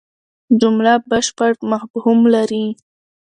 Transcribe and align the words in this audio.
جمله 0.61 0.93
بشپړ 1.09 1.51
مفهوم 1.71 2.19
لري. 2.35 2.65